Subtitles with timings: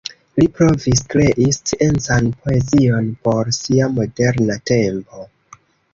[0.39, 5.29] Li provis krei sciencan poezion por sia moderna tempo.